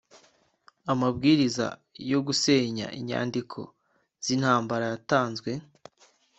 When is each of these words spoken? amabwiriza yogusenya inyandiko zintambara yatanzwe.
amabwiriza 0.91 1.65
yogusenya 2.11 2.87
inyandiko 2.99 3.59
zintambara 4.25 4.85
yatanzwe. 4.93 5.51